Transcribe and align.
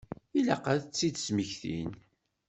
Ilaq 0.39 0.65
ad 0.73 0.81
tt-id-smektin. 0.83 1.91